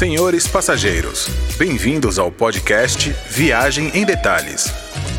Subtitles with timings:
[0.00, 4.72] Senhores passageiros, bem-vindos ao podcast Viagem em Detalhes.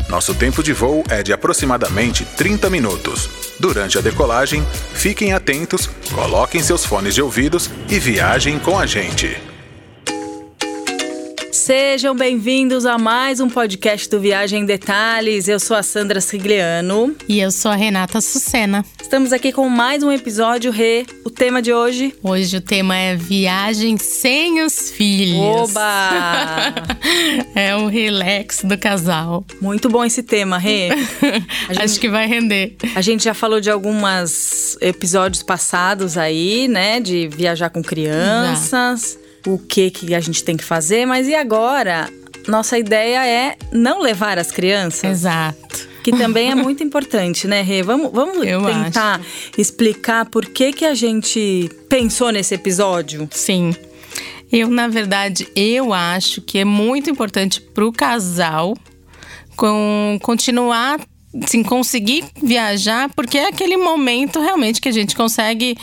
[0.08, 3.30] Nosso tempo de voo é de aproximadamente 30 minutos.
[3.60, 9.51] Durante a decolagem, fiquem atentos, coloquem seus fones de ouvidos e viajem com a gente.
[11.62, 15.46] Sejam bem-vindos a mais um podcast do Viagem em Detalhes.
[15.46, 17.14] Eu sou a Sandra Sigliano.
[17.28, 18.84] E eu sou a Renata Sucena.
[19.00, 21.06] Estamos aqui com mais um episódio, Rê.
[21.24, 22.16] O tema de hoje?
[22.20, 25.38] Hoje o tema é viagem sem os filhos.
[25.38, 26.74] Oba!
[27.54, 29.44] é o relax do casal.
[29.60, 30.88] Muito bom esse tema, Rê.
[31.70, 32.74] Gente, Acho que vai render.
[32.96, 36.98] A gente já falou de alguns episódios passados aí, né?
[36.98, 39.16] De viajar com crianças.
[39.16, 42.08] Já o que, que a gente tem que fazer, mas e agora?
[42.48, 45.04] Nossa ideia é não levar as crianças.
[45.04, 45.88] Exato.
[46.02, 47.82] Que também é muito importante, né, Rê?
[47.82, 49.52] Vamos, vamos Eu tentar acho.
[49.56, 53.28] explicar por que, que a gente pensou nesse episódio?
[53.30, 53.74] Sim.
[54.50, 58.76] Eu, na verdade, eu acho que é muito importante para o casal
[59.56, 61.00] com, continuar,
[61.42, 65.76] assim, conseguir viajar, porque é aquele momento realmente que a gente consegue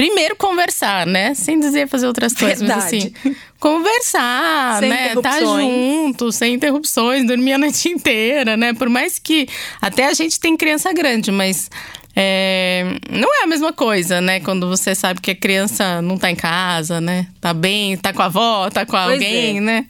[0.00, 1.34] Primeiro conversar, né?
[1.34, 2.80] Sem dizer fazer outras coisas, Verdade.
[2.80, 5.14] mas assim, conversar, sem né?
[5.16, 8.72] Tá junto, sem interrupções, dormir a noite inteira, né?
[8.72, 9.46] Por mais que
[9.78, 11.70] até a gente tem criança grande, mas
[12.16, 14.40] é, não é a mesma coisa, né?
[14.40, 17.26] Quando você sabe que a criança não tá em casa, né?
[17.38, 19.60] Tá bem, tá com a avó, tá com Pois alguém, é.
[19.60, 19.86] né?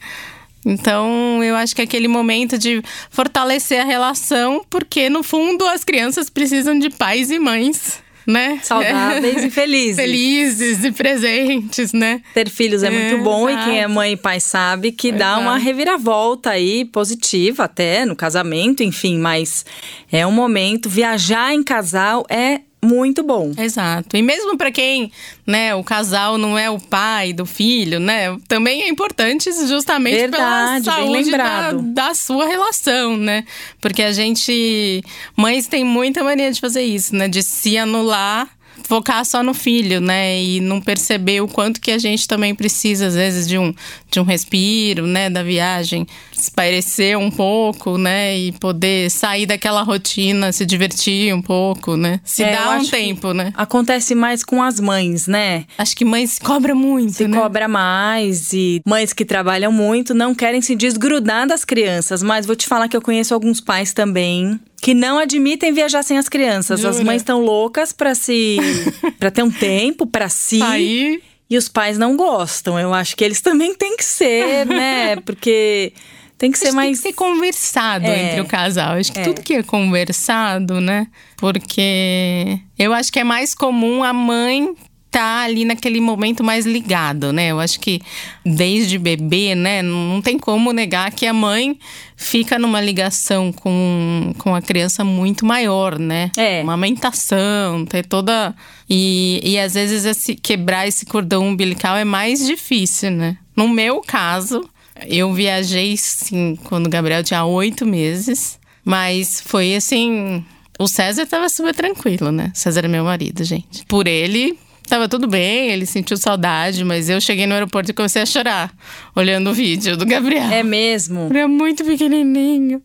[0.67, 5.85] Então, eu acho que é aquele momento de fortalecer a relação, porque no fundo as
[5.85, 8.61] crianças precisam de pais e mães né?
[8.63, 9.97] Saudáveis e felizes.
[9.97, 12.21] Felizes e presentes, né?
[12.35, 13.95] Ter filhos é, É, muito bom e quem é exato.
[13.95, 15.41] mãe e pai sabe que dá Exato.
[15.43, 19.65] uma reviravolta aí positiva até no casamento, enfim, mas
[20.11, 23.53] é um momento viajar em casal é muito bom.
[23.57, 24.17] Exato.
[24.17, 25.13] E mesmo para quem,
[25.47, 30.85] né, o casal não é o pai do filho, né, também é importante justamente Verdade,
[30.85, 33.45] pela saúde da, da sua relação, né?
[33.81, 35.03] Porque a gente,
[35.37, 38.49] mães têm muita mania de fazer isso, né, de se anular
[38.85, 40.43] focar só no filho, né?
[40.43, 43.75] E não perceber o quanto que a gente também precisa, às vezes, de um,
[44.11, 45.31] de um respiro, né?
[45.31, 48.37] Da viagem, espairecer um pouco, né?
[48.39, 52.21] E poder sair daquela rotina, se divertir um pouco, né?
[52.25, 53.53] Se É, um tempo, né?
[53.57, 55.65] Acontece mais com as mães, né?
[55.79, 57.39] Acho que mãe se cobra muito, Se né?
[57.39, 62.57] cobra mais e mães que trabalham muito não querem se desgrudar das crianças, mas vou
[62.57, 66.85] te falar que eu conheço alguns pais também que não admitem viajar sem as crianças.
[66.85, 67.05] As Jura?
[67.07, 68.57] mães estão loucas para se
[69.19, 70.63] para ter um tempo para si.
[70.63, 72.79] Aí, E os pais não gostam.
[72.79, 75.17] Eu acho que eles também têm que ser, né?
[75.17, 75.93] Porque
[76.39, 76.87] tem que ser acho mais.
[76.87, 78.29] tem que ser conversado É.
[78.29, 78.93] entre o casal.
[78.95, 79.23] Acho que É.
[79.23, 81.07] tudo que é conversado, né?
[81.37, 84.75] Porque eu acho que é mais comum a mãe
[85.11, 87.49] tá ali naquele momento mais ligado, né?
[87.49, 88.01] Eu acho que
[88.45, 91.79] desde bebê, né, não tem como negar que a mãe
[92.17, 96.31] fica numa ligação com, com a criança muito maior, né?
[96.37, 96.61] É.
[96.61, 98.55] Amamentação, ter toda
[98.89, 103.37] e, e às vezes esse quebrar esse cordão umbilical é mais difícil, né?
[103.57, 104.69] No meu caso,
[105.07, 110.45] eu viajei sim quando o Gabriel tinha oito meses, mas foi assim.
[110.79, 112.51] O César tava super tranquilo, né?
[112.55, 113.85] César é meu marido, gente.
[113.87, 114.59] Por ele,
[114.91, 118.73] tava tudo bem, ele sentiu saudade, mas eu cheguei no aeroporto e comecei a chorar,
[119.17, 120.51] olhando o vídeo do Gabriel.
[120.51, 121.29] É mesmo.
[121.31, 122.83] Ele é muito pequenininho.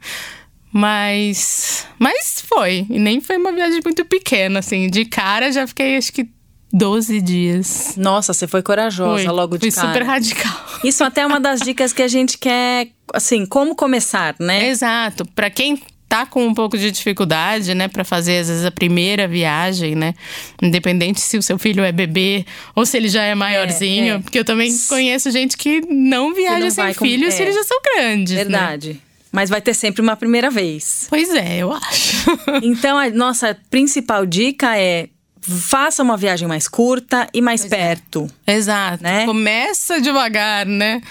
[0.72, 1.88] Mas.
[1.98, 2.86] Mas foi.
[2.90, 4.90] E nem foi uma viagem muito pequena, assim.
[4.90, 6.30] De cara já fiquei, acho que
[6.74, 7.94] 12 dias.
[7.96, 9.88] Nossa, você foi corajosa Foi, logo de Fui cara.
[9.88, 10.66] super radical.
[10.84, 14.68] Isso até é uma das dicas que a gente quer, assim, como começar, né?
[14.68, 15.26] Exato.
[15.34, 15.82] Pra quem
[16.16, 20.14] tá com um pouco de dificuldade, né, Pra fazer às vezes a primeira viagem, né?
[20.62, 22.46] Independente se o seu filho é bebê
[22.76, 24.20] ou se ele já é maiorzinho, é.
[24.20, 27.38] porque eu também conheço gente que não viaja não sem com- filhos é.
[27.38, 28.44] se eles já são grandes, né?
[28.44, 29.02] Verdade.
[29.32, 31.08] Mas vai ter sempre uma primeira vez.
[31.10, 32.26] Pois é, eu acho.
[32.64, 35.10] Então, a nossa principal dica é
[35.42, 38.28] faça uma viagem mais curta e mais perto.
[38.48, 39.04] Exato.
[39.04, 39.26] Né?
[39.26, 41.02] Começa devagar, né?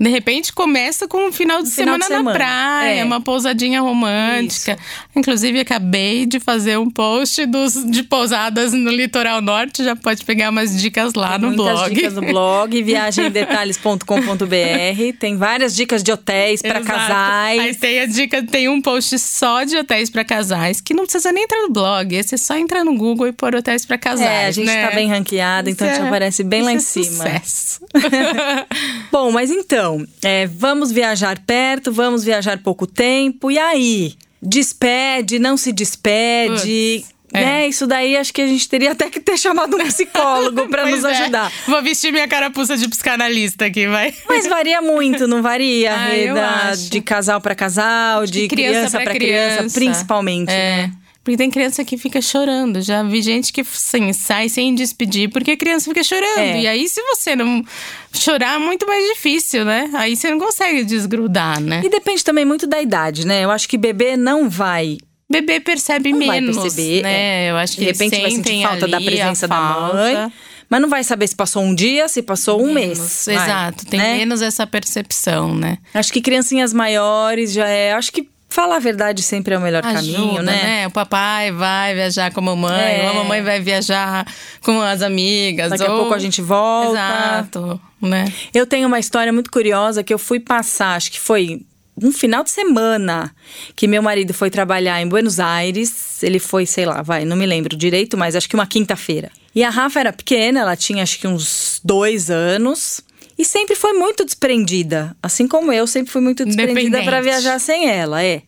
[0.00, 3.04] De repente começa com um final de, final semana, de semana, na praia, é.
[3.04, 4.78] uma pousadinha romântica.
[5.14, 9.84] Inclusive, acabei de fazer um post dos, de pousadas no litoral norte.
[9.84, 11.94] Já pode pegar umas dicas lá no Muitas blog.
[11.94, 15.18] dicas no blog, viagemdetalhes.com.br.
[15.18, 17.12] Tem várias dicas de hotéis para Exato.
[17.12, 17.76] Aí casais.
[17.76, 21.44] tem a dica, tem um post só de hotéis pra casais, que não precisa nem
[21.44, 22.16] entrar no blog.
[22.16, 24.26] Esse é só entrar no Google e pôr hotéis pra casais.
[24.26, 24.88] É, a gente né?
[24.88, 27.24] tá bem ranqueado, então Isso te é- aparece bem lá em isso é cima.
[27.24, 27.80] Sucesso.
[29.12, 29.89] Bom, mas então,
[30.22, 33.50] é, vamos viajar perto, vamos viajar pouco tempo.
[33.50, 34.14] E aí?
[34.42, 37.04] Despede, não se despede?
[37.32, 37.40] É.
[37.40, 37.68] Né?
[37.68, 41.04] Isso daí acho que a gente teria até que ter chamado um psicólogo para nos
[41.04, 41.10] é.
[41.12, 41.52] ajudar.
[41.66, 44.12] Vou vestir minha carapuça de psicanalista aqui, vai.
[44.28, 46.72] Mas varia muito, não varia, Ah, Reda?
[46.90, 50.50] De casal para casal, de criança, pra para criança, principalmente.
[50.50, 50.88] É.
[50.88, 50.92] né?
[51.30, 52.82] Porque tem criança que fica chorando.
[52.82, 56.38] Já vi gente que assim, sai sem despedir porque a criança fica chorando.
[56.38, 56.62] É.
[56.62, 57.64] E aí, se você não
[58.12, 59.88] chorar, é muito mais difícil, né?
[59.94, 61.82] Aí você não consegue desgrudar, né?
[61.84, 63.44] E depende também muito da idade, né?
[63.44, 64.98] Eu acho que bebê não vai.
[65.30, 67.52] Bebê percebe Não vai menos, perceber, né?
[67.52, 69.60] Eu acho que De repente vai sentir falta da presença da
[69.94, 70.32] mãe.
[70.68, 73.24] Mas não vai saber se passou um dia, se passou um Menos, mês.
[73.26, 74.16] vai, Exato, tem né?
[74.18, 75.78] menos essa percepção, né?
[75.94, 77.92] Acho que criancinhas maiores já é.
[77.92, 80.86] Acho que falar a verdade sempre é o melhor caminho, Ajuda, né?
[80.86, 83.04] O papai vai viajar com a mamãe, É.
[83.04, 84.26] ou a mamãe vai viajar
[84.62, 85.70] com as amigas.
[85.70, 86.90] Daqui a ou- pouco a gente volta.
[86.90, 88.30] Exato, né?
[88.52, 91.62] Eu tenho uma história muito curiosa que eu fui passar, acho que foi
[92.02, 93.30] um final de semana
[93.76, 96.22] que meu marido foi trabalhar em Buenos Aires.
[96.22, 99.30] Ele foi, sei lá, vai, não me lembro direito, mas acho que uma quinta-feira.
[99.54, 103.00] E a Rafa era pequena, ela tinha acho que uns dois anos.
[103.40, 105.16] E sempre foi muito desprendida.
[105.22, 108.42] Assim como eu, sempre fui muito desprendida para viajar sem ela, é.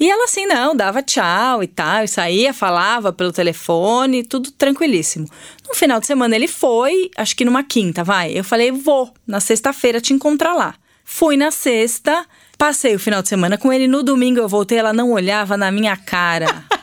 [0.00, 5.28] E ela assim, não, dava tchau e tal, e saía, falava pelo telefone, tudo tranquilíssimo.
[5.68, 8.32] No final de semana ele foi, acho que numa quinta, vai.
[8.32, 10.74] Eu falei, vou, na sexta-feira te encontrar lá.
[11.04, 12.24] Fui na sexta,
[12.56, 13.86] passei o final de semana com ele.
[13.86, 16.64] No domingo eu voltei, ela não olhava na minha cara.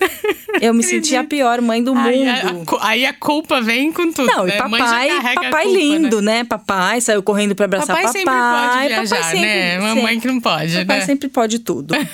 [0.60, 2.08] Eu me sentia a pior mãe do mundo.
[2.08, 4.26] Aí a, cu- aí a culpa vem com tudo.
[4.26, 4.56] Não, né?
[4.58, 6.38] e Mãe papai, a papai culpa, lindo, né?
[6.38, 6.44] né?
[6.44, 8.12] Papai saiu correndo pra abraçar Papai papai.
[8.22, 9.78] sempre pode viajar, papai sempre, né?
[9.80, 11.04] Mamãe que não pode, Papai né?
[11.06, 11.94] sempre pode tudo.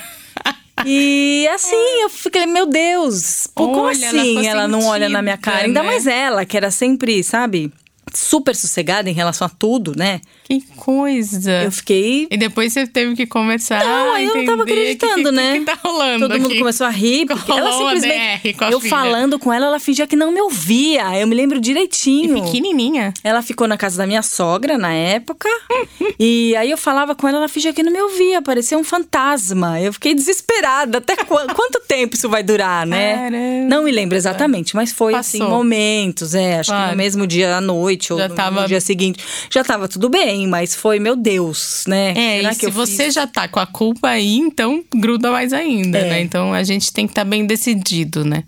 [0.84, 5.08] E assim, eu fiquei, meu Deus, pô, como Olha, ela assim ficou ela não olha
[5.08, 5.58] na minha cara?
[5.58, 5.86] sentida, Ainda né?
[5.86, 7.72] mais ela, que era sempre, sabe,
[8.14, 10.20] super sossegada em relação a tudo, né?
[10.44, 11.62] Que coisa.
[11.64, 12.26] Eu fiquei.
[12.31, 13.84] E depois você teve que conversar.
[13.84, 15.55] Não, aí eu não tava que- acreditando, que, né?
[15.56, 16.58] O que, tá rolando Todo mundo aqui?
[16.58, 18.56] começou a rir, porque ela simplesmente.
[18.70, 18.90] Eu filha.
[18.90, 21.19] falando com ela, ela fingia que não me ouvia.
[21.19, 22.37] Eu me lembro direitinho.
[22.38, 23.12] E pequenininha.
[23.22, 25.49] Ela ficou na casa da minha sogra na época.
[26.19, 29.81] e aí eu falava com ela, ela fingia que não me ouvia, parecia um fantasma.
[29.81, 30.99] Eu fiquei desesperada.
[30.99, 33.14] Até qu- quanto tempo isso vai durar, né?
[33.17, 33.69] Caramba.
[33.69, 35.55] Não me lembro exatamente, mas foi assim, Passou.
[35.55, 36.58] momentos, é.
[36.60, 36.90] Acho que Claro.
[36.93, 39.22] no mesmo dia à noite ou Já no, tava- no dia seguinte.
[39.50, 42.10] Já tava tudo bem, mas foi, meu Deus, né?
[42.16, 43.14] É, Será e que se você fiz?
[43.14, 46.10] já tá com a culpa aí, então gruda mais ainda, É.
[46.10, 46.20] né?
[46.20, 48.44] Então a gente tem que estar bem decidido, né?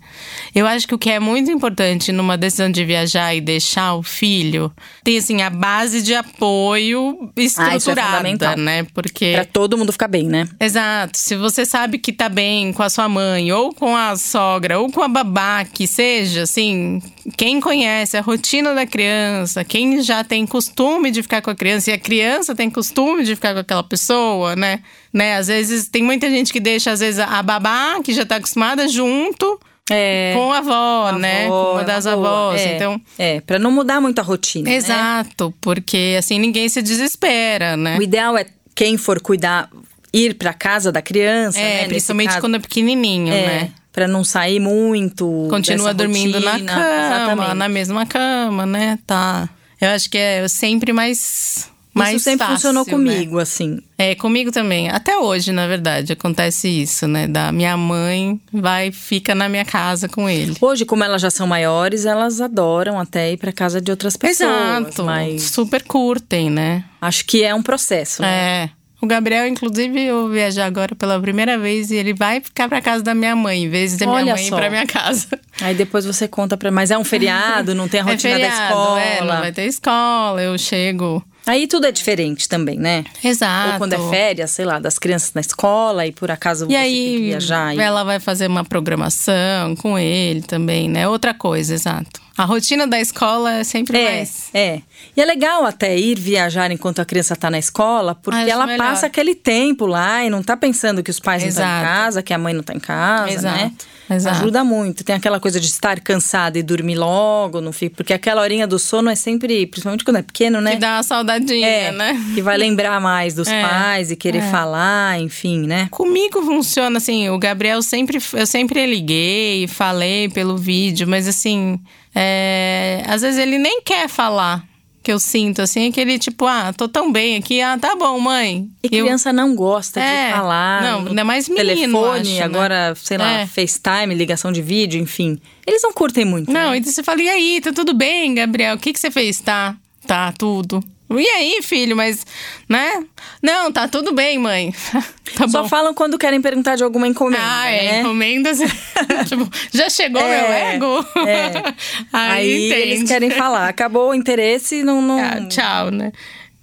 [0.53, 4.03] Eu acho que o que é muito importante numa decisão de viajar e deixar o
[4.03, 4.71] filho,
[5.03, 8.57] tem assim a base de apoio estruturada, Ah, fundamental.
[8.57, 8.85] né?
[8.93, 10.47] Porque Pra todo mundo ficar bem, né?
[10.59, 11.17] Exato.
[11.17, 14.91] Se você sabe que tá bem com a sua mãe, ou com a sogra, ou
[14.91, 17.01] com a babá, que seja, assim,
[17.37, 21.89] quem conhece a rotina da criança, quem já tem costume de ficar com a criança,
[21.91, 24.79] e a criança tem costume de ficar com aquela pessoa, né?
[25.13, 25.35] né?
[25.37, 28.87] Às vezes tem muita gente que deixa, às vezes, a babá, que já tá acostumada,
[28.87, 29.59] junto
[29.89, 30.33] É.
[30.35, 31.45] com a avó, né?
[31.45, 32.15] avó, com uma é das boa.
[32.15, 32.61] avós.
[32.61, 33.01] É, Então.
[33.17, 34.69] É, pra não mudar muito a rotina.
[34.69, 34.75] né?
[34.75, 37.97] Exato, porque assim ninguém se desespera, né?
[37.97, 38.45] O ideal é
[38.75, 39.69] quem for cuidar,
[40.13, 41.87] ir pra casa da criança, É, né?
[41.87, 43.71] Principalmente quando é pequenininho, É, né?
[43.97, 45.47] Pra não sair muito.
[45.49, 46.71] Continua dormindo na rotina.
[46.71, 47.53] cama, Exatamente.
[47.55, 48.99] na mesma cama, né?
[49.07, 49.49] Tá.
[49.81, 51.67] Eu acho que é sempre mais.
[51.95, 52.91] mais Isso sempre fácil, funcionou né?
[52.91, 53.79] comigo, assim.
[53.97, 54.87] É, comigo também.
[54.91, 57.27] Até hoje, na verdade, acontece isso, né?
[57.27, 60.55] Da minha mãe vai, fica na minha casa com ele.
[60.61, 64.51] Hoje, como elas já são maiores, elas adoram até ir pra casa de outras pessoas.
[64.51, 65.03] Exato.
[65.05, 66.83] Mas Super curtem, né?
[67.01, 68.21] acho que é um processo.
[68.21, 68.27] né?
[68.65, 68.69] É.
[68.99, 73.03] O Gabriel, inclusive, eu viajar agora pela primeira vez e ele vai ficar pra casa
[73.03, 74.55] da minha mãe, em vez da minha Olha mãe ir só.
[74.55, 75.27] pra minha casa.
[75.61, 76.71] Aí depois você conta pra.
[76.71, 79.01] Mas é um feriado, não tem a rotina é feriado, da escola.
[79.01, 81.23] É, não vai ter escola, eu chego.
[81.45, 83.05] Aí tudo é diferente também, né?
[83.23, 83.73] Exato.
[83.73, 86.73] Ou quando é férias, sei lá, das crianças na escola e por acaso E você
[86.73, 87.75] tem que aí, viajar.
[87.75, 91.07] e- ela vai fazer uma programação com ele também, né?
[91.07, 92.19] Outra coisa, exato.
[92.37, 94.49] A rotina da escola é sempre É, mais.
[94.53, 94.81] é.
[95.15, 98.67] E é legal até ir viajar enquanto a criança tá na escola, porque Acho ela
[98.67, 98.85] melhor.
[98.87, 101.85] passa aquele tempo lá e não tá pensando que os pais não estão em Exato.
[101.85, 103.71] casa, que a mãe não tá em casa, Exato, né?
[104.11, 104.37] exato.
[104.37, 105.03] Ajuda muito.
[105.03, 108.77] Tem aquela coisa de estar cansada e dormir logo, não fica, porque aquela horinha do
[108.77, 110.71] sono é sempre, principalmente quando é pequeno, né?
[110.71, 112.13] Que dá uma saudadinha, é, né?
[112.35, 114.51] que vai lembrar mais dos É, pais e querer é.
[114.51, 115.87] falar, enfim, né?
[115.89, 121.79] Comigo funciona assim, o Gabriel sempre, eu sempre liguei, falei pelo vídeo, mas assim,
[122.19, 124.65] é, às vezes ele nem quer falar.
[125.03, 128.67] Que eu sinto, assim, aquele tipo, ah, tô tão bem aqui, ah, tá bom, mãe.
[128.83, 130.81] E Eu- criança não gosta É, de falar.
[130.81, 132.41] não, ainda mais menino, Telefone, acho, né?
[132.41, 133.45] agora, sei lá, É.
[133.47, 135.39] FaceTime, ligação de vídeo, enfim.
[135.65, 136.51] Eles não curtem muito.
[136.51, 136.77] Não, né?
[136.79, 138.75] então você fala, e aí, tá tudo bem, Gabriel?
[138.75, 139.39] O que, que você fez?
[139.39, 140.83] Tá, tá, tudo.
[141.09, 142.25] E aí, filho, mas,
[142.67, 143.03] né?
[143.41, 144.73] Não, tá tudo bem, mãe.
[145.37, 145.69] tá Só bom.
[145.69, 147.99] falam quando querem perguntar de alguma encomenda, Ah, é, né?
[148.01, 148.59] encomendas.
[149.29, 151.05] tipo, já chegou meu É, ego?
[151.25, 151.51] é.
[152.11, 153.69] Aí, Aí eles querem falar.
[153.69, 155.01] Acabou o interesse, não...
[155.01, 155.19] não...
[155.19, 156.11] Ah, tchau, né?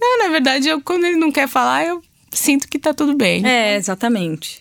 [0.00, 2.02] Não, na verdade, eu, quando ele não quer falar, eu
[2.38, 3.46] sinto que tá tudo bem.
[3.46, 4.60] É, exatamente.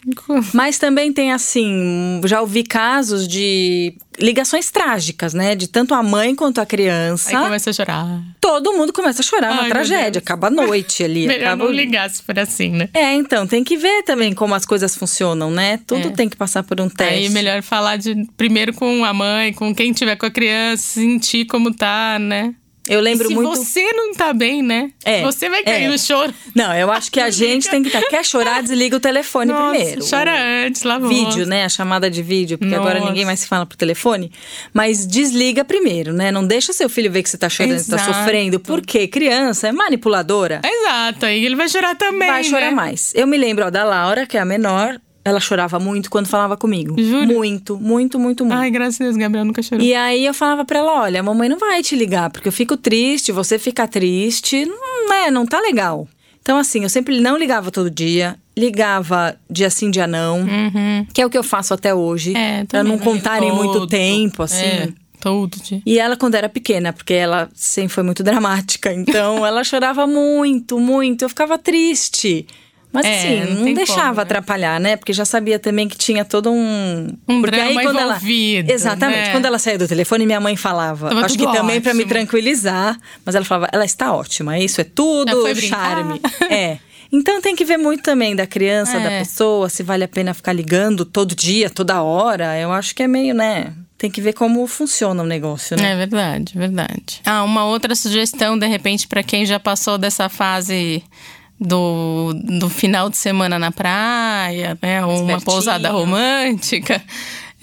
[0.54, 5.56] Mas também tem assim, já ouvi casos de ligações trágicas, né?
[5.56, 7.30] De tanto a mãe quanto a criança.
[7.36, 8.22] Aí começa a chorar.
[8.40, 10.12] Todo mundo começa a chorar, Ai, uma tragédia.
[10.12, 10.24] Deus.
[10.24, 11.26] Acaba a noite ali.
[11.28, 12.90] Melhor acaba não ligar se for assim, né?
[12.94, 15.80] É, então, tem que ver também como as coisas funcionam, né?
[15.88, 16.12] Tudo É.
[16.12, 17.14] tem que passar por um teste.
[17.14, 21.46] Aí melhor falar de primeiro com a mãe, com quem tiver com a criança, sentir
[21.46, 22.54] como tá, né?
[22.88, 23.50] Eu lembro se muito.
[23.56, 24.92] você não tá bem, né?
[25.06, 25.88] É, Você vai cair é.
[25.88, 26.34] no choro.
[26.54, 28.02] Não, eu acho que a gente tem que estar.
[28.04, 30.06] Quer chorar, desliga o telefone Nossa, primeiro.
[30.10, 31.64] chora antes, lá Vídeo, né?
[31.64, 33.10] A chamada de vídeo, porque agora Nossa.
[33.10, 34.32] ninguém mais se fala por telefone.
[34.74, 36.32] Mas desliga primeiro, né?
[36.32, 38.14] Não deixa seu filho ver que você tá chorando, que você tá Exato.
[38.14, 38.60] sofrendo.
[38.60, 40.62] Porque criança é manipuladora.
[40.64, 42.28] Exato, aí ele vai chorar também.
[42.28, 42.72] vai chorar né?
[42.72, 43.14] mais.
[43.16, 45.00] Eu me lembro ó, da Laura, que é a menor.
[45.26, 46.96] Ela chorava muito quando falava comigo.
[47.02, 47.26] Jura?
[47.26, 48.60] Muito, muito, muito, muito.
[48.60, 49.84] Ai, graças a Deus, Gabriel nunca chorou.
[49.84, 52.52] E aí eu falava pra ela, olha, a mamãe não vai te ligar, porque eu
[52.52, 56.08] fico triste, você fica triste, não é, não tá legal.
[56.42, 61.06] Então assim, eu sempre não ligava todo dia, ligava dia sim, dia não, Uhum.
[61.14, 64.44] que é o que eu faço até hoje, É, pra não contarem todo, muito tempo,
[64.44, 64.58] assim.
[64.66, 64.90] É,
[65.22, 65.82] todo dia.
[65.86, 70.78] E ela, quando era pequena, porque ela sempre foi muito dramática, então ela chorava muito,
[70.78, 71.24] muito.
[71.24, 72.46] Eu ficava triste.
[72.94, 74.22] Mas É, assim, não não, deixava como, né?
[74.22, 74.96] atrapalhar, né?
[74.96, 77.08] Porque já sabia também que tinha todo um.
[77.28, 78.76] Um porque drama quando envolvido, ela.
[78.76, 79.18] Exatamente.
[79.20, 79.32] né?
[79.32, 81.10] Quando ela saía do telefone, minha mãe falava.
[81.10, 82.10] Tava acho que tudo também pra me ótimo.
[82.14, 82.96] tranquilizar.
[83.26, 86.22] Mas ela falava, ela está ótima, isso é tudo charme.
[86.50, 86.78] É.
[87.12, 89.20] Então tem que ver muito também da criança, da É.
[89.20, 92.58] pessoa, se vale a pena ficar ligando todo dia, toda hora.
[92.60, 93.74] Eu acho que é meio, né?
[94.00, 95.92] Tem que ver como funciona o negócio, né?
[95.94, 97.22] É verdade, verdade.
[97.26, 101.04] Ah, uma outra sugestão, de repente, pra quem já passou dessa fase
[101.64, 105.06] do, do final de semana na praia, né?
[105.06, 107.02] Ou uma pousada romântica.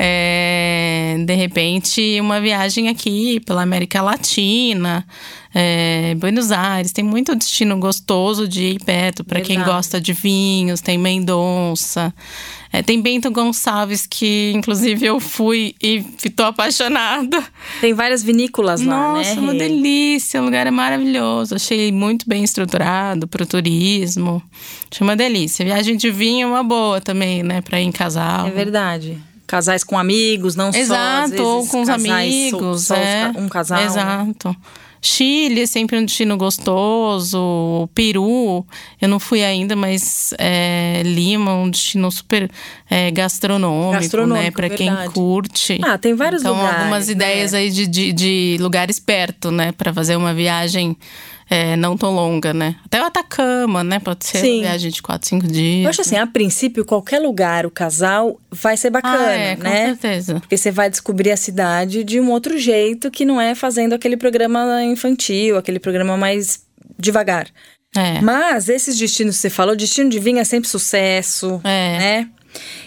[0.02, 5.06] É, de repente, uma viagem aqui pela América Latina,
[5.54, 6.90] é, Buenos Aires.
[6.90, 10.80] Tem muito destino gostoso de ir perto para quem gosta de vinhos.
[10.80, 12.14] Tem Mendonça.
[12.72, 16.04] É, tem Bento Gonçalves, que inclusive eu fui e
[16.36, 17.42] tô apaixonada.
[17.80, 19.40] Tem várias vinícolas lá, Nossa, né?
[19.40, 19.58] uma Rê?
[19.58, 21.56] delícia, o lugar é maravilhoso.
[21.56, 24.40] Achei muito bem estruturado pro turismo.
[24.90, 25.64] Achei uma delícia.
[25.64, 28.46] Viagem de vinho é uma boa também, né, pra ir em casal.
[28.46, 29.18] É verdade.
[29.48, 32.84] Casais com amigos, não só às Exato, ou com os amigos.
[32.84, 33.32] só, só é.
[33.36, 33.80] um casal.
[33.80, 33.86] né?
[35.02, 37.88] Chile é sempre um destino gostoso.
[37.94, 38.66] Peru,
[39.00, 42.50] eu não fui ainda, mas é, Lima, um destino super
[42.88, 44.00] é, gastronômico, né?
[44.00, 45.14] Gastronômico, Pra quem verdade.
[45.14, 45.80] curte.
[45.82, 47.12] Ah, tem vários então, lugares, algumas né?
[47.12, 49.72] ideias aí de, de, de lugares perto, né?
[49.72, 50.96] Pra fazer uma viagem
[51.50, 52.76] é, não tão longa, né?
[52.86, 53.98] Até o Atacama, né?
[53.98, 54.60] Pode ser Sim.
[54.60, 55.82] viagem de 4, 5 dias.
[55.84, 59.64] Eu acho assim, a princípio, qualquer lugar, o casal, vai ser bacana, ah, é, com
[59.64, 59.86] né?
[59.86, 60.38] certeza.
[60.38, 64.16] Porque você vai descobrir a cidade de um outro jeito que não é fazendo aquele
[64.16, 66.62] programa infantil, aquele programa mais
[66.96, 67.48] devagar.
[67.96, 68.20] É.
[68.20, 71.98] Mas esses destinos que você falou, destino de vinho é sempre sucesso, É.
[71.98, 72.28] né?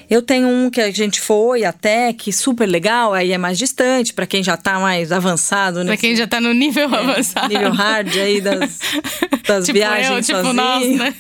[0.10, 4.14] Eu tenho um que a gente foi até, que super legal, aí é mais distante,
[4.14, 5.86] pra quem já tá mais avançado, né?
[5.86, 7.52] Pra quem já tá no nível avançado.
[7.52, 8.80] nível hard aí das,
[9.48, 11.16] das tipo viagens eu, tipo nós, né?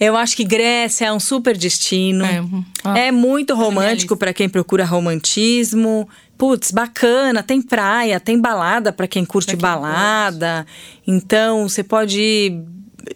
[0.00, 2.24] Eu acho que Grécia é um super destino.
[2.24, 2.42] É,
[2.82, 6.08] ah, É muito romântico para quem procura romantismo.
[6.36, 10.66] Putz, bacana, tem praia, tem balada para quem curte balada.
[11.06, 12.60] Então, você pode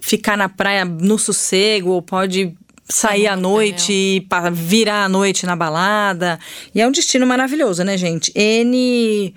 [0.01, 2.55] ficar na praia no sossego ou pode
[2.89, 6.39] sair à noite e pa- virar à noite na balada.
[6.75, 8.33] E é um destino maravilhoso, né, gente?
[8.35, 9.35] N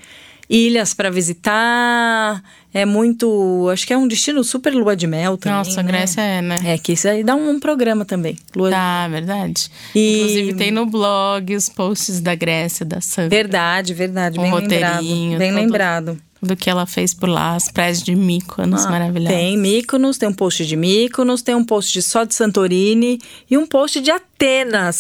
[0.50, 2.43] ilhas para visitar.
[2.74, 5.91] É muito, acho que é um destino super lua de mel também, Nossa, a né?
[5.91, 6.60] Grécia é, né?
[6.63, 8.38] É, que isso aí dá um programa também.
[8.55, 9.70] Lua Tá, verdade.
[9.93, 13.29] E- Inclusive tem no blog os posts da Grécia, da Sandra.
[13.29, 14.39] Verdade, verdade.
[14.39, 14.93] Um bem lembrado.
[14.96, 16.17] roteirinho, Bem todo- lembrado.
[16.41, 19.38] Tudo que ela fez por lá, as praias de Mykonos, Ah, maravilhosas.
[19.38, 23.19] Tem Mykonos, tem um post de Mykonos, tem um post de só de Santorini
[23.50, 24.30] e um post de Atenas,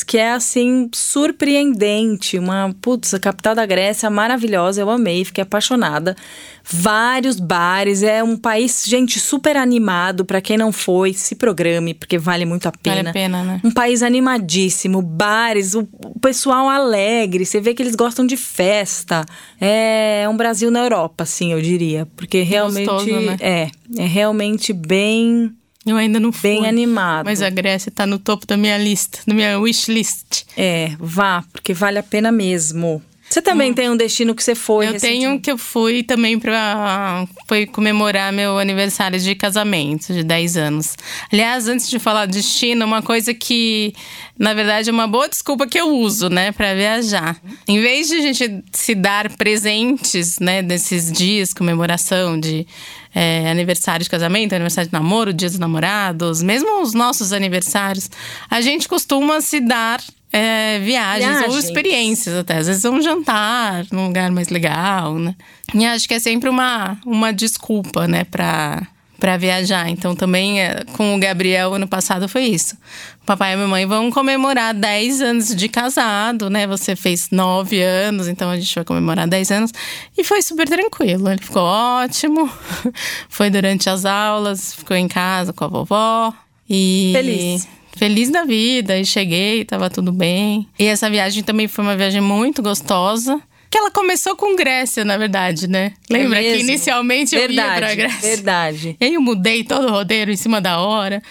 [0.05, 6.15] que é assim surpreendente, uma putz, a capital da Grécia maravilhosa, eu amei, fiquei apaixonada.
[6.63, 12.19] Vários bares, é um país, gente, super animado, para quem não foi, se programe, porque
[12.19, 12.97] vale muito a pena.
[12.97, 13.61] Vale a pena, né?
[13.63, 19.25] Um país animadíssimo, bares, o, o pessoal alegre, você vê que eles gostam de festa.
[19.59, 22.07] É um Brasil na Europa, assim, eu diria.
[22.15, 22.85] Porque realmente.
[22.85, 23.37] Gostoso, né?
[23.39, 25.51] É, é realmente bem,
[25.85, 26.51] Eu ainda não fui.
[26.51, 27.25] bem animado.
[27.25, 30.43] Mas a Grécia tá no topo da minha lista, da minha wish list.
[30.55, 33.01] É, vá, porque vale a pena mesmo.
[33.31, 33.73] Você também hum.
[33.73, 34.89] tem um destino que você foi?
[34.89, 40.57] Eu tenho que eu fui também para foi comemorar meu aniversário de casamento de 10
[40.57, 40.97] anos.
[41.31, 43.93] Aliás, antes de falar destino, uma coisa que
[44.37, 47.39] na verdade é uma boa desculpa que eu uso, né, para viajar.
[47.65, 52.67] Em vez de a gente se dar presentes, né, nesses dias comemoração de
[53.15, 58.09] é, aniversário de casamento, aniversário de namoro, dia dos namorados, mesmo os nossos aniversários,
[58.49, 62.57] a gente costuma se dar é, viagens, viagens, ou experiências até.
[62.57, 65.35] Às vezes um jantar num lugar mais legal, né?
[65.73, 68.87] E acho que é sempre uma, uma desculpa, né, pra,
[69.19, 69.89] pra viajar.
[69.89, 72.77] Então também é, com o Gabriel ano passado foi isso.
[73.25, 76.65] Papai e mamãe vão comemorar 10 anos de casado, né?
[76.65, 79.71] Você fez 9 anos, então a gente vai comemorar 10 anos.
[80.17, 81.29] E foi super tranquilo.
[81.29, 82.49] Ele ficou ótimo.
[83.27, 86.33] foi durante as aulas, ficou em casa com a vovó.
[86.69, 87.11] E.
[87.13, 90.67] Feliz feliz da vida e cheguei, tava tudo bem.
[90.77, 93.41] E essa viagem também foi uma viagem muito gostosa.
[93.69, 95.93] Que ela começou com Grécia, na verdade, né?
[96.09, 98.35] Lembra é que inicialmente verdade, eu ia pra Grécia?
[98.35, 98.97] Verdade.
[98.99, 101.23] E aí eu mudei todo o roteiro em cima da hora,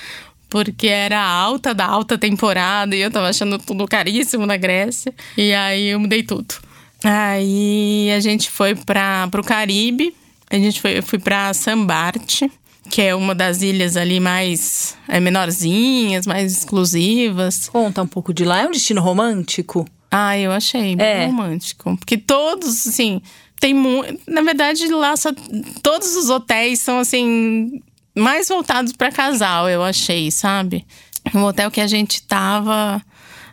[0.49, 5.13] porque era alta da alta temporada e eu tava achando tudo caríssimo na Grécia.
[5.37, 6.55] E aí eu mudei tudo.
[7.05, 10.15] Aí a gente foi para pro Caribe.
[10.51, 12.51] A gente foi, eu fui para Sambarte
[12.91, 17.69] que é uma das ilhas ali mais é, menorzinhas, mais exclusivas.
[17.69, 18.63] Conta um pouco de lá.
[18.63, 19.87] É um destino romântico?
[20.11, 21.27] Ah, eu achei bem é.
[21.27, 21.97] romântico.
[21.97, 23.23] Porque todos, assim,
[23.61, 24.21] tem muito.
[24.27, 25.31] Na verdade, lá só,
[25.83, 27.81] todos os hotéis são, assim,
[28.15, 30.85] mais voltados para casal, eu achei, sabe?
[31.33, 33.01] O hotel que a gente tava.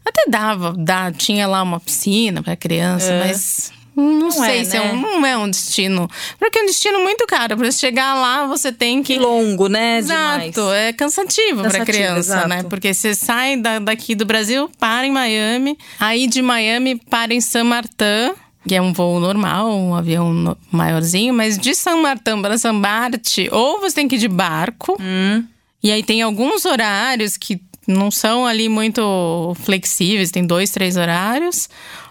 [0.04, 3.28] Até dava, dá, tinha lá uma piscina para criança, é.
[3.28, 4.86] mas não, não sei é, se né?
[4.86, 6.08] é um, não é um destino.
[6.38, 7.58] Porque é um destino muito caro.
[7.58, 9.18] Para chegar lá, você tem que.
[9.18, 9.98] Longo, né?
[9.98, 10.52] Exato.
[10.52, 10.78] Demais.
[10.78, 12.20] É cansativo, cansativo para criança, né?
[12.20, 12.48] exato.
[12.50, 12.64] né?
[12.64, 15.76] Porque você sai da, daqui do Brasil, para em Miami.
[16.00, 18.36] Aí de Miami, para em San Martin
[18.68, 23.38] que é um voo normal, um avião maiorzinho, mas de San Martin para San Bart,
[23.50, 24.98] ou você tem que ir de barco.
[25.00, 25.46] Hum.
[25.82, 31.70] E aí tem alguns horários que não são ali muito flexíveis, tem dois, três horários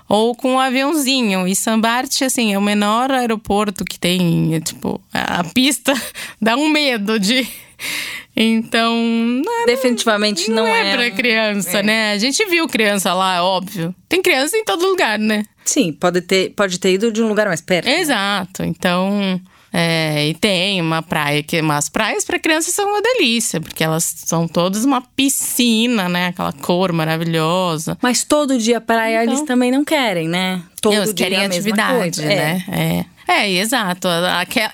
[0.08, 1.46] ou com um aviãozinho.
[1.46, 4.54] E Sambarte, assim, é o menor aeroporto que tem.
[4.54, 5.92] É, tipo, a pista
[6.40, 7.46] dá um medo de.
[8.38, 8.94] Então.
[8.94, 10.90] Não, Definitivamente não, não é.
[10.90, 11.82] é pra criança, é.
[11.82, 12.12] né?
[12.12, 13.94] A gente viu criança lá, óbvio.
[14.10, 15.42] Tem criança em todo lugar, né?
[15.64, 17.88] Sim, pode ter, pode ter ido de um lugar mais perto.
[17.88, 18.62] Exato.
[18.62, 19.40] Então.
[19.78, 24.04] É, e tem uma praia que as praias para crianças são uma delícia, porque elas
[24.24, 26.28] são todas uma piscina, né?
[26.28, 27.98] Aquela cor maravilhosa.
[28.00, 30.62] Mas todo dia praia então, eles também não querem, né?
[30.80, 32.64] Todo eles dia querem atividade, né?
[32.72, 32.80] É.
[32.80, 33.15] é.
[33.28, 34.06] É, exato.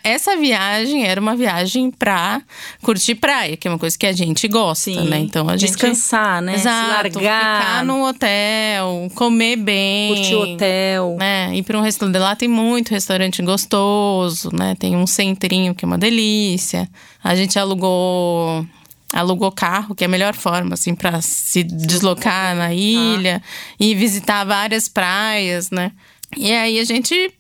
[0.04, 2.42] Essa viagem era uma viagem pra
[2.82, 5.08] curtir praia, que é uma coisa que a gente gosta, Sim.
[5.08, 5.18] né?
[5.20, 5.70] Então a gente.
[5.70, 6.54] Descansar, né?
[6.54, 6.86] Exato.
[6.86, 7.60] Se largar.
[7.60, 10.14] Ficar no hotel, comer bem.
[10.14, 11.16] Curtir o hotel.
[11.18, 11.56] Né?
[11.56, 12.18] Ir pra um restaurante.
[12.18, 14.74] Lá tem muito restaurante gostoso, né?
[14.78, 16.88] Tem um centrinho que é uma delícia.
[17.24, 18.66] A gente alugou
[19.12, 23.74] alugou carro, que é a melhor forma, assim, para se deslocar na ilha ah.
[23.78, 25.92] e visitar várias praias, né?
[26.34, 27.30] E aí a gente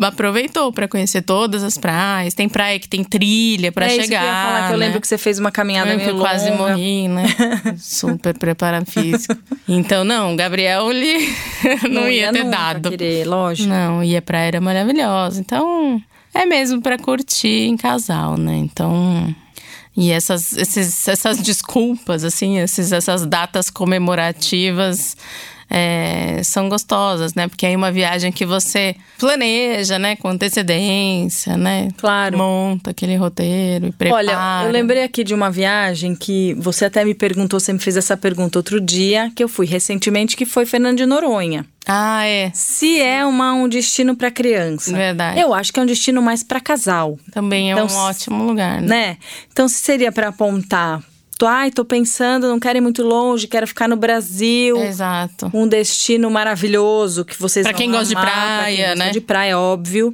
[0.00, 2.34] aproveitou para conhecer todas as praias.
[2.34, 4.02] Tem praia que tem trilha para é chegar.
[4.02, 4.86] Isso que eu, ia falar, que eu né?
[4.86, 6.22] lembro que você fez uma caminhada eu meio longa.
[6.22, 7.24] quase morri, né?
[7.78, 9.36] Super preparado físico.
[9.68, 11.28] Então, não, o Gabriel ele
[11.84, 12.90] não, não ia, ia ter dado.
[12.90, 13.68] Querer, lógico.
[13.68, 15.40] Não, ia praia era maravilhosa.
[15.40, 16.02] Então,
[16.34, 18.56] é mesmo para curtir em casal, né?
[18.56, 19.34] Então,
[19.96, 25.16] e essas, esses, essas desculpas, assim, esses, essas datas comemorativas
[25.70, 27.46] é, são gostosas, né?
[27.46, 30.16] Porque aí uma viagem que você planeja, né?
[30.16, 31.88] Com antecedência, né?
[31.96, 32.36] Claro.
[32.36, 34.18] Monta aquele roteiro e prepara.
[34.20, 37.96] Olha, eu lembrei aqui de uma viagem que você até me perguntou, você me fez
[37.96, 41.64] essa pergunta outro dia, que eu fui recentemente, que foi Fernando de Noronha.
[41.86, 42.50] Ah, é.
[42.52, 44.92] Se é uma, um destino para criança.
[44.92, 45.40] Verdade.
[45.40, 47.18] Eu acho que é um destino mais para casal.
[47.32, 48.88] Também é então, um ótimo lugar, né?
[48.88, 49.16] né?
[49.50, 51.02] Então, se seria para apontar
[51.40, 54.76] tô, ai, tô pensando, não quero ir muito longe, quero ficar no Brasil.
[54.76, 55.50] Exato.
[55.54, 59.10] Um destino maravilhoso que vocês pra quem gosta de praia, né?
[59.10, 60.12] De praia, óbvio.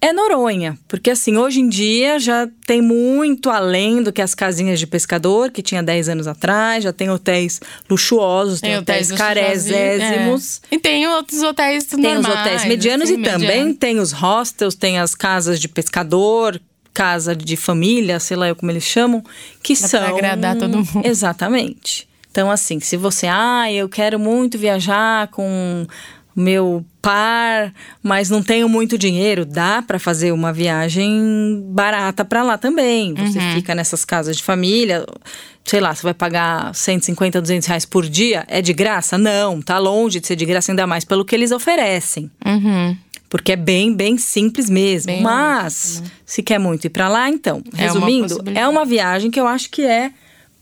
[0.00, 4.78] É Noronha, porque assim, hoje em dia já tem muito além do que as casinhas
[4.78, 9.18] de pescador, que tinha 10 anos atrás, já tem hotéis luxuosos, tem, tem hotéis, hotéis
[9.18, 10.62] caresésimos.
[10.70, 10.76] É.
[10.76, 12.24] E tem outros hotéis tem normais.
[12.24, 13.40] Tem os hotéis medianos assim, e mediano.
[13.40, 16.58] também tem os hostels, tem as casas de pescador,
[16.92, 19.22] casa de família, sei lá como eles chamam,
[19.62, 20.00] que Dá são.
[20.00, 21.00] Pra agradar todo mundo.
[21.04, 22.08] Exatamente.
[22.30, 25.86] Então, assim, se você, ah, eu quero muito viajar com
[26.34, 27.72] meu par,
[28.02, 33.14] mas não tenho muito dinheiro, dá para fazer uma viagem barata para lá também.
[33.14, 33.52] Você Uhum.
[33.54, 35.04] fica nessas casas de família,
[35.64, 39.18] sei lá, você vai pagar 150, 200 reais por dia, é de graça?
[39.18, 42.30] Não, tá longe de ser de graça, ainda mais pelo que eles oferecem.
[42.46, 42.96] Uhum.
[43.30, 45.06] Porque é bem, bem simples mesmo.
[45.12, 48.58] Bem Mas, se quer muito ir pra lá, então, É uma resumindo, possibilidade.
[48.58, 50.10] é uma viagem que eu acho que é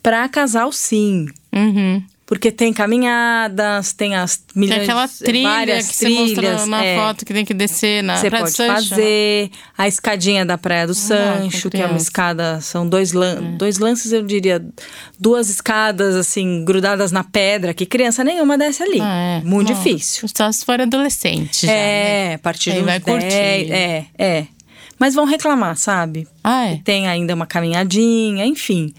[0.02, 1.26] pra casal sim.
[1.52, 2.02] Uhum.
[2.28, 6.28] Porque tem caminhadas, tem as Tem milhões, aquela trilha várias que você trilhas.
[6.28, 6.96] mostrou na é.
[6.98, 8.70] foto que tem que descer na Você Praia pode do Sancho.
[8.70, 8.88] né?
[8.90, 13.38] fazer a escadinha da Praia do Sancho, com que é uma escada, são dois, lan
[13.38, 13.56] É.
[13.56, 14.62] dois lances, eu diria,
[15.18, 19.00] duas escadas assim, grudadas na pedra, que criança nenhuma desce ali.
[19.00, 19.44] Ah, é.
[19.46, 20.28] Muito Bom, difícil.
[20.36, 22.32] Só se for adolescente já, né?
[22.32, 23.72] É, a partir Aí vai 10, curtir.
[23.72, 24.46] É, é.
[24.98, 26.28] Mas vão reclamar, sabe?
[26.44, 26.80] Ah, é?
[26.84, 28.92] Tem ainda uma caminhadinha, enfim.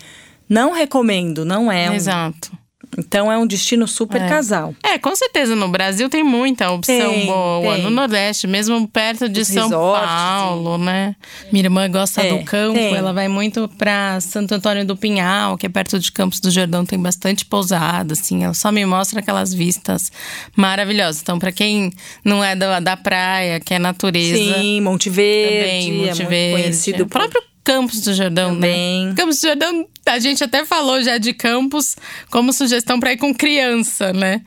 [0.50, 1.94] Não recomendo, não é um.
[1.94, 2.58] Exato.
[2.98, 4.28] Então é um destino super É.
[4.28, 4.74] casal.
[4.84, 7.76] É, com certeza no Brasil tem muita opção Tem, boa.
[7.76, 7.84] tem.
[7.84, 11.16] No Nordeste, mesmo perto de Os São resorts, Paulo, né?
[11.52, 12.96] Minha irmã gosta É, do campo, tem.
[12.96, 16.86] ela vai muito pra Santo Antônio do Pinhal, que é perto de Campos do Jordão,
[16.86, 18.44] tem bastante pousada, assim.
[18.44, 20.12] Ela só me mostra aquelas vistas
[20.56, 21.22] maravilhosas.
[21.22, 21.92] Então, pra quem
[22.26, 25.58] não é da, da praia, que é natureza, Sim, Monte Verde.
[25.60, 26.62] também, Monte é muito Verde.
[26.64, 29.06] conhecido O próprio Campos do Jordão, Também.
[29.06, 29.14] né?
[29.16, 31.96] Campos do Jordão, a gente até falou já de Campos
[32.32, 34.42] como sugestão para ir com criança, né?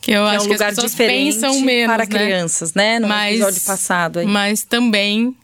[0.00, 2.06] Que eu é acho um que lugar as pessoas pensam menos, para né?
[2.06, 3.00] crianças, né?
[3.00, 4.26] No episódio passado aí.
[4.26, 5.36] Mas também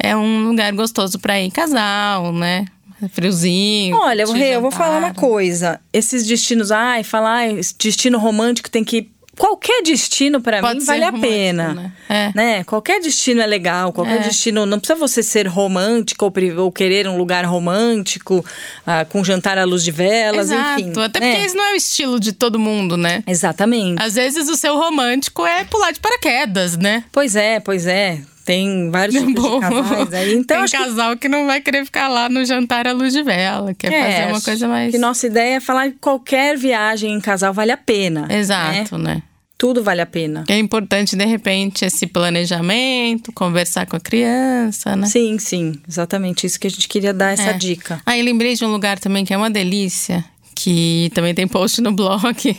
[0.00, 2.64] é um lugar gostoso para ir casal, né?
[3.12, 3.96] Friozinho.
[3.96, 5.80] Olha, Rê, eu vou falar uma coisa.
[5.92, 9.08] Esses destinos, ai, falar ai, destino romântico tem que
[9.40, 11.92] qualquer destino pra Pode mim vale a pena, né?
[12.10, 12.30] É.
[12.34, 12.64] né?
[12.64, 14.22] Qualquer destino é legal, qualquer É.
[14.24, 18.44] destino não precisa você ser romântico ou, ou querer um lugar romântico
[18.86, 20.80] ah, com jantar à luz de velas, Exato.
[20.82, 20.92] enfim.
[21.02, 21.30] Até né?
[21.32, 23.24] porque esse não é o estilo de todo mundo, né?
[23.26, 24.02] Exatamente.
[24.02, 27.04] Às vezes o seu romântico é pular de paraquedas, né?
[27.10, 28.18] Pois é, pois é.
[28.44, 30.34] Tem vários tipos de Bom, casais aí.
[30.34, 31.28] Então, tem acho que casal que...
[31.28, 34.68] não vai querer ficar lá no jantar à luz de vela, quer fazer uma coisa
[34.68, 34.90] mais.
[34.90, 38.26] Que nossa ideia é falar que qualquer viagem em casal vale a pena.
[38.26, 38.38] né?
[38.38, 39.22] Exato, né?
[39.60, 40.42] Tudo vale a pena.
[40.48, 45.06] É importante, de repente, esse planejamento, conversar com a criança, né?
[45.06, 45.74] Sim, sim.
[45.86, 47.52] Exatamente isso que a gente queria dar essa É.
[47.52, 48.00] dica.
[48.06, 51.78] Ah, e lembrei de um lugar também que é uma delícia, que também tem post
[51.82, 52.56] no blog.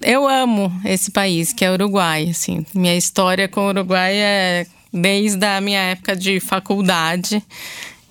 [0.00, 2.64] Eu amo esse país, que é o Uruguai, assim.
[2.74, 7.42] Minha história com o Uruguai é desde a minha época de faculdade,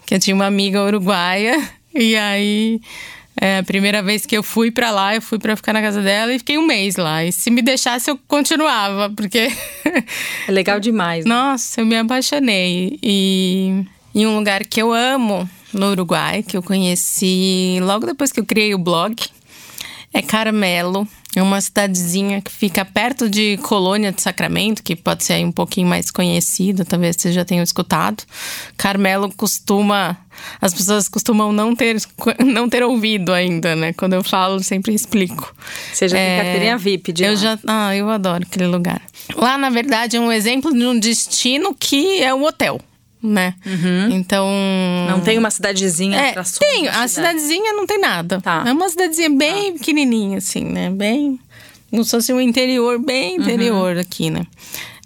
[0.06, 1.60] que eu tinha uma amiga uruguaia
[1.92, 2.80] e aí
[3.40, 6.02] é, a primeira vez que eu fui pra lá, eu fui pra ficar na casa
[6.02, 7.24] dela e fiquei um mês lá.
[7.24, 9.52] E se me deixasse, eu continuava, porque
[10.48, 11.26] É legal demais.
[11.26, 11.34] né?
[11.34, 12.98] Nossa, eu me apaixonei.
[13.02, 13.84] E
[14.16, 18.46] em um lugar que eu amo no Uruguai, que eu conheci logo depois que eu
[18.46, 19.16] criei o blog,
[20.14, 21.08] é Carmelo.
[21.36, 25.52] É uma cidadezinha que fica perto de Colônia de Sacramento, que pode ser aí um
[25.52, 28.24] pouquinho mais conhecida, talvez vocês já tenham escutado.
[28.76, 30.18] Carmelo costuma.
[30.62, 31.98] As pessoas costumam não ter,
[32.46, 33.94] não ter ouvido ainda, né?
[33.94, 35.56] Quando eu falo, sempre explico.
[35.94, 37.36] Você já tem carteirinha VIP de eu lá.
[37.36, 39.02] já Ah, eu adoro aquele lugar.
[39.36, 42.80] Lá, na verdade, é um exemplo de um destino que é um hotel,
[43.22, 43.54] né?
[44.12, 44.48] Então.
[45.10, 46.84] Não tem uma cidadezinha É, atrações tem.
[46.86, 47.40] na A cidade.
[47.40, 48.40] cidadezinha não tem nada.
[48.42, 48.64] Tá.
[48.66, 50.90] É uma cidadezinha bem pequenininha, assim, né?
[50.90, 51.40] Bem.
[51.90, 54.46] Como se fosse um interior, bem interior aqui, né?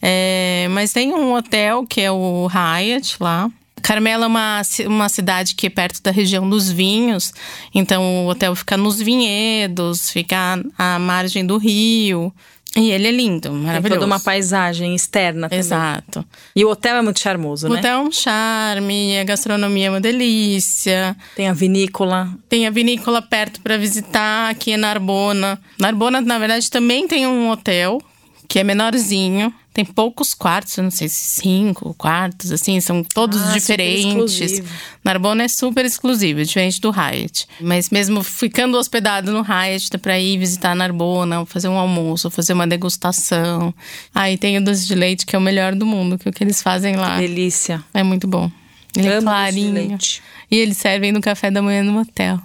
[0.01, 3.49] É, mas tem um hotel que é o Hyatt lá.
[3.81, 7.33] Carmela é uma, uma cidade que é perto da região dos vinhos,
[7.73, 12.33] então o hotel fica nos vinhedos, fica à margem do rio.
[12.73, 13.99] E ele é lindo, Tem maravilhoso.
[13.99, 15.59] toda uma paisagem externa também.
[15.59, 16.25] Exato.
[16.55, 17.79] E o hotel é muito charmoso, O né?
[17.79, 21.13] hotel é um charme, a gastronomia é uma delícia.
[21.35, 22.29] Tem a vinícola.
[22.47, 25.59] Tem a vinícola perto para visitar, aqui é Narbona.
[25.77, 28.01] Narbona, na verdade, também tem um hotel
[28.47, 29.53] que é menorzinho.
[29.73, 34.61] Tem poucos quartos, eu não sei se cinco quartos, assim, são todos Ah, diferentes.
[35.01, 37.47] Narbona é super exclusivo, diferente do Hyatt.
[37.61, 42.51] Mas mesmo ficando hospedado no Hyatt, dá pra ir visitar Narbona, fazer um almoço, fazer
[42.51, 43.73] uma degustação.
[44.13, 46.33] Aí tem o doce de leite, que é o melhor do mundo, que é o
[46.33, 47.17] que eles fazem lá.
[47.17, 47.81] Delícia.
[47.93, 48.51] É muito bom.
[48.95, 49.73] Ele é Amo de clarinho.
[49.73, 50.21] leite.
[50.51, 52.37] E eles servem no café da manhã no hotel.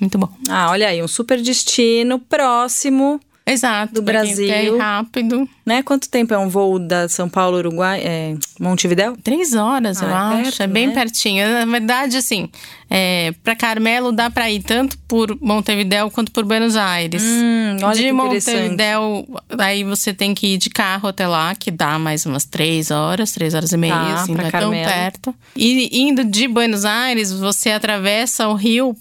[0.00, 0.28] Muito bom.
[0.48, 3.92] Ah, olha aí, um super destino próximo, Exato.
[3.94, 4.78] Do Brasil.
[4.78, 5.46] rápido.
[5.66, 5.82] né?
[5.82, 9.16] Quanto tempo é um voo da São Paulo, Uruguai, é, Montevidéu?
[9.22, 10.42] Três horas, Ah, eu é acho.
[10.44, 10.94] perto, é bem né?
[10.94, 11.46] pertinho.
[11.46, 12.48] Na verdade, assim,
[12.88, 17.22] é, para Carmelo dá para ir tanto por Montevidéu quanto por Buenos Aires.
[17.22, 18.12] Hum, olha de.
[18.12, 19.26] Montevidéu,
[19.58, 23.32] aí você tem que ir de carro até lá, que dá mais umas três horas,
[23.32, 24.88] três horas e meia, Tá, assim, não é tão Carmelo.
[24.90, 25.34] perto.
[25.54, 28.96] E indo de Buenos Aires, você atravessa o rio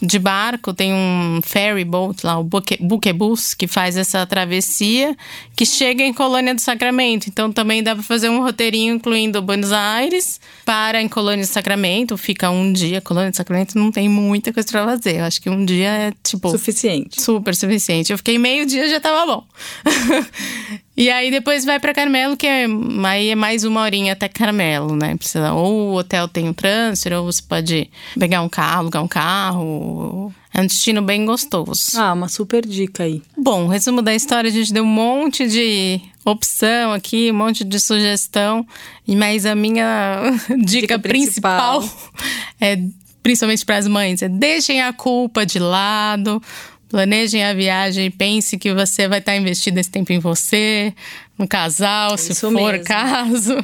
[0.00, 5.16] de barco, tem um ferry boat lá, o buquebus, que faz essa travessia,
[5.54, 7.28] que chega em Colônia do Sacramento.
[7.28, 12.16] Então também dá para fazer um roteirinho incluindo Buenos Aires para em Colônia do Sacramento.
[12.18, 13.00] Fica um dia.
[13.00, 15.16] Colônia do Sacramento não tem muita coisa para fazer.
[15.16, 16.50] Eu acho que um dia é tipo.
[16.50, 17.20] Suficiente.
[17.20, 18.12] Super suficiente.
[18.12, 19.44] Eu fiquei meio dia já tava bom.
[20.96, 22.66] E aí depois vai para Carmelo, que é,
[23.04, 25.14] aí é mais uma horinha até Carmelo, né?
[25.14, 29.08] Precisa, ou o hotel tem um transfer, ou você pode pegar um carro, alugar um
[29.08, 30.32] carro.
[30.54, 32.00] É um destino bem gostoso.
[32.00, 33.22] Ah, uma super dica aí.
[33.36, 37.78] Bom, resumo da história, a gente deu um monte de opção aqui, um monte de
[37.78, 38.66] sugestão.
[39.06, 40.32] Mas a minha
[40.64, 42.12] dica, dica principal, principal
[42.58, 42.78] é
[43.22, 46.40] principalmente para as mães, é deixem a culpa de lado.
[46.88, 50.94] Planejem a viagem, pense que você vai estar investindo esse tempo em você,
[51.36, 52.84] no casal, Isso se for mesmo.
[52.84, 53.56] caso.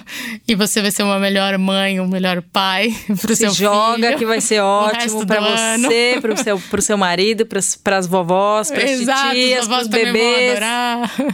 [0.46, 4.18] E você vai ser uma melhor mãe, um melhor pai para o seu joga filho.
[4.18, 7.60] que vai ser ótimo para você, para o seu, pro seu marido, para
[7.96, 10.58] as vovós, para as tias, para os bebês.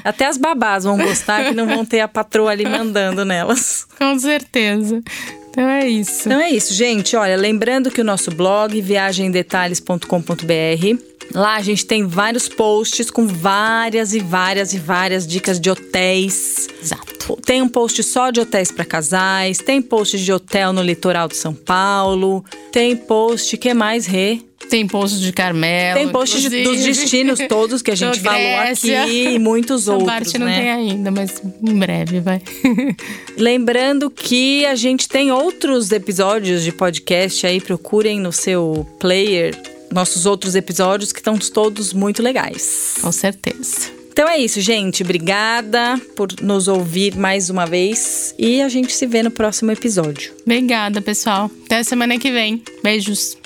[0.05, 3.87] Até as babás vão gostar que não vão ter a patroa ali mandando nelas.
[3.99, 5.03] Com certeza.
[5.51, 6.29] Então é isso.
[6.29, 7.17] Então é isso, gente.
[7.17, 14.15] Olha, lembrando que o nosso blog viagemdetalhes.com.br Lá a gente tem vários posts com várias
[14.15, 16.69] e várias e várias dicas de hotéis.
[16.83, 17.37] Exato.
[17.45, 21.37] Tem um post só de hotéis para casais, tem post de hotel no litoral de
[21.37, 24.41] São Paulo, tem post que mais Rê?
[24.69, 25.99] Tem post de Carmelo.
[25.99, 30.11] Tem post de, dos destinos todos que a gente falou aqui e muitos Essa outros.
[30.11, 30.61] parte não né?
[30.61, 32.43] tem ainda, mas em breve vai.
[33.37, 39.55] Lembrando que a gente tem outros episódios de podcast aí, procurem no seu player
[39.93, 42.95] nossos outros episódios, que estão todos muito legais.
[43.01, 43.99] Com certeza.
[44.11, 45.05] Então é isso, gente.
[45.05, 50.33] Obrigada por nos ouvir mais uma vez e a gente se vê no próximo episódio.
[50.43, 51.49] Obrigada, pessoal.
[51.67, 52.61] Até semana que vem.
[52.83, 53.37] Beijos.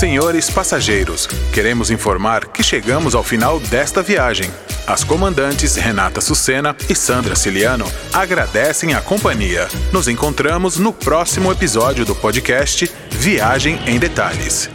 [0.00, 4.50] Senhores passageiros, queremos informar que chegamos ao final desta viagem.
[4.86, 9.68] As comandantes Renata Sucena e Sandra Ciliano agradecem a companhia.
[9.92, 14.70] Nos encontramos no próximo episódio do podcast Viagem em Detalhes.